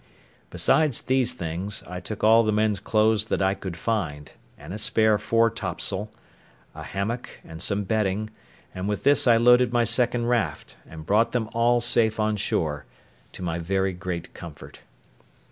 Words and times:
Besides 0.49 1.03
these 1.03 1.35
things, 1.35 1.83
I 1.87 1.99
took 1.99 2.23
all 2.23 2.41
the 2.41 2.51
men's 2.51 2.79
clothes 2.79 3.25
that 3.25 3.39
I 3.39 3.53
could 3.53 3.77
find, 3.77 4.31
and 4.57 4.73
a 4.73 4.79
spare 4.79 5.19
fore 5.19 5.51
topsail, 5.51 6.09
a 6.73 6.81
hammock, 6.81 7.39
and 7.45 7.61
some 7.61 7.83
bedding; 7.83 8.31
and 8.73 8.89
with 8.89 9.03
this 9.03 9.27
I 9.27 9.37
loaded 9.37 9.71
my 9.71 9.83
second 9.83 10.25
raft, 10.25 10.75
and 10.89 11.05
brought 11.05 11.33
them 11.33 11.51
all 11.53 11.81
safe 11.81 12.19
on 12.19 12.35
shore, 12.35 12.85
to 13.33 13.43
my 13.43 13.59
very 13.59 13.93
great 13.93 14.33
comfort. 14.33 14.79